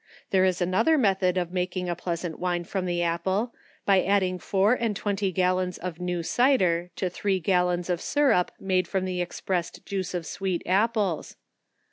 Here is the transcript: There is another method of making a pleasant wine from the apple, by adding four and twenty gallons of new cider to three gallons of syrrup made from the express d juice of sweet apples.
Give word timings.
There 0.31 0.45
is 0.45 0.61
another 0.63 0.97
method 0.97 1.37
of 1.37 1.51
making 1.51 1.87
a 1.87 1.95
pleasant 1.95 2.39
wine 2.39 2.63
from 2.63 2.87
the 2.87 3.03
apple, 3.03 3.53
by 3.85 4.01
adding 4.03 4.39
four 4.39 4.73
and 4.73 4.95
twenty 4.95 5.31
gallons 5.31 5.77
of 5.77 5.99
new 5.99 6.23
cider 6.23 6.89
to 6.95 7.07
three 7.07 7.39
gallons 7.39 7.87
of 7.87 8.01
syrrup 8.01 8.51
made 8.59 8.87
from 8.87 9.05
the 9.05 9.21
express 9.21 9.69
d 9.69 9.79
juice 9.85 10.15
of 10.15 10.25
sweet 10.25 10.63
apples. 10.65 11.35